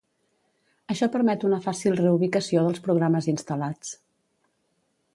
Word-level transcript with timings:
Això 0.93 1.09
permet 1.15 1.45
una 1.51 1.59
fàcil 1.67 1.99
reubicació 2.01 2.65
dels 2.69 2.83
programes 2.89 3.31
instal·lats. 3.37 3.97